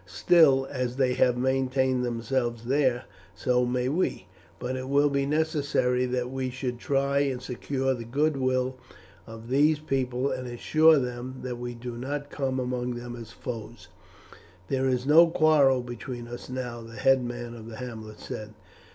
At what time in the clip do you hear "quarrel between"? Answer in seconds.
15.27-16.27